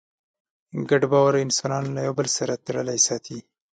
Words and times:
ګډ 0.89 1.01
باور 1.11 1.33
انسانان 1.45 1.83
له 1.95 2.01
یوه 2.07 2.15
بل 2.19 2.27
سره 2.37 2.61
تړلي 2.65 2.97
ساتي. 3.07 3.39